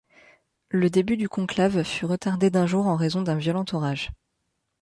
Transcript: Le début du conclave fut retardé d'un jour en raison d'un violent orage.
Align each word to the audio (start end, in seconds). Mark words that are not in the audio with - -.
Le 0.69 0.89
début 0.89 1.15
du 1.15 1.29
conclave 1.29 1.83
fut 1.83 2.07
retardé 2.07 2.49
d'un 2.49 2.65
jour 2.65 2.87
en 2.87 2.95
raison 2.95 3.21
d'un 3.21 3.35
violent 3.35 3.65
orage. 3.71 4.09